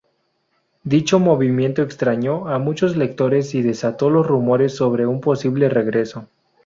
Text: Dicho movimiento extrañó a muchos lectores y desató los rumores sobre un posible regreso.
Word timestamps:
Dicho 0.83 1.19
movimiento 1.19 1.83
extrañó 1.83 2.47
a 2.47 2.57
muchos 2.57 2.97
lectores 2.97 3.53
y 3.53 3.61
desató 3.61 4.09
los 4.09 4.25
rumores 4.25 4.75
sobre 4.75 5.05
un 5.05 5.21
posible 5.21 5.69
regreso. 5.69 6.27